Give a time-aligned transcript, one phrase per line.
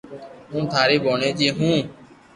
[0.51, 1.79] ھون ٿاري ڀوڻيجي ھون